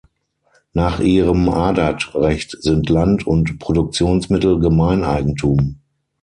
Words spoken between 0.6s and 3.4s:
Nach ihrem "Adat"-Recht sind Land